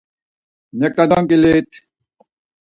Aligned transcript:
Neǩna 0.79 1.05
donǩilit. 1.09 1.69